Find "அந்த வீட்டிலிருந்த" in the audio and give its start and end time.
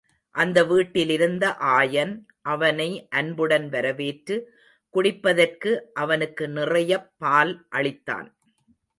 0.35-1.55